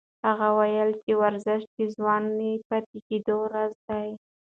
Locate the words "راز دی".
3.53-4.09